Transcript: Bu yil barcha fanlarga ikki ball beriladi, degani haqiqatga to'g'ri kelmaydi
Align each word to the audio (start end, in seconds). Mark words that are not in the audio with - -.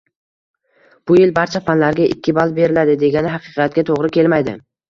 Bu 1.11 1.17
yil 1.19 1.33
barcha 1.35 1.61
fanlarga 1.69 2.09
ikki 2.15 2.35
ball 2.39 2.57
beriladi, 2.57 2.99
degani 3.05 3.35
haqiqatga 3.37 3.89
to'g'ri 3.93 4.15
kelmaydi 4.19 4.61